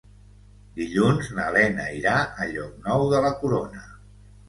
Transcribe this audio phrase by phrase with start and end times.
[0.79, 2.17] Dilluns na Lena irà
[2.47, 3.89] a Llocnou de la Corona.